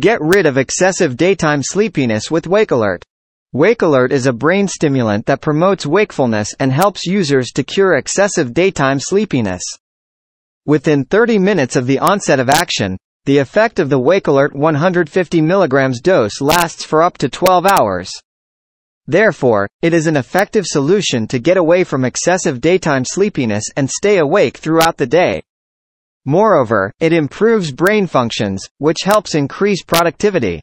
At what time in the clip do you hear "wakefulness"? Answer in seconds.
5.84-6.54